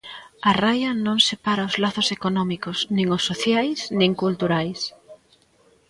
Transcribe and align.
A 0.49 0.51
raia 0.63 0.91
non 1.05 1.17
separa 1.29 1.67
os 1.69 1.75
lazos 1.83 2.07
económicos, 2.17 2.77
nin 2.95 3.07
os 3.17 3.23
sociais, 3.29 3.79
nin 3.99 4.11
culturais. 4.23 4.79